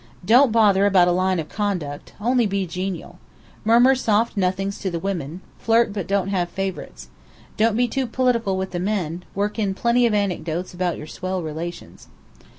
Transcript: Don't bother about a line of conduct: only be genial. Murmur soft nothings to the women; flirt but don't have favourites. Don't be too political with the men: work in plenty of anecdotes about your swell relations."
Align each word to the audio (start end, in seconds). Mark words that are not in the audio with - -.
Don't 0.25 0.51
bother 0.51 0.87
about 0.87 1.07
a 1.07 1.11
line 1.11 1.39
of 1.39 1.47
conduct: 1.47 2.13
only 2.19 2.47
be 2.47 2.65
genial. 2.65 3.19
Murmur 3.63 3.93
soft 3.93 4.35
nothings 4.35 4.79
to 4.79 4.89
the 4.89 4.97
women; 4.97 5.41
flirt 5.59 5.93
but 5.93 6.07
don't 6.07 6.29
have 6.29 6.49
favourites. 6.49 7.09
Don't 7.55 7.77
be 7.77 7.87
too 7.87 8.07
political 8.07 8.57
with 8.57 8.71
the 8.71 8.79
men: 8.79 9.23
work 9.35 9.59
in 9.59 9.75
plenty 9.75 10.07
of 10.07 10.13
anecdotes 10.15 10.73
about 10.73 10.97
your 10.97 11.05
swell 11.05 11.43
relations." 11.43 12.07